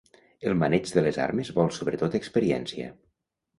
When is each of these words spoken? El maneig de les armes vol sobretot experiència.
El 0.51 0.55
maneig 0.63 0.93
de 0.95 1.03
les 1.09 1.19
armes 1.27 1.53
vol 1.59 1.71
sobretot 1.79 2.19
experiència. 2.23 2.91